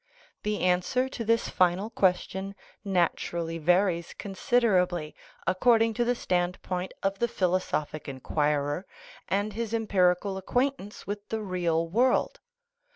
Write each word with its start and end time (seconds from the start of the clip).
The 0.41 0.61
answer 0.61 1.07
to 1.09 1.23
this 1.23 1.47
final 1.47 1.91
question 1.91 2.55
naturally 2.83 3.59
varies 3.59 4.15
con 4.15 4.33
siderably 4.33 5.13
according 5.45 5.93
to 5.93 6.03
the 6.03 6.15
stand 6.15 6.59
point 6.63 6.91
of 7.03 7.19
the 7.19 7.27
philosophic 7.27 8.07
inquirer 8.09 8.87
and 9.29 9.53
his 9.53 9.75
empirical 9.75 10.37
acquaintance 10.37 11.05
with 11.05 11.29
the 11.29 11.43
real 11.43 11.87
world. 11.87 12.39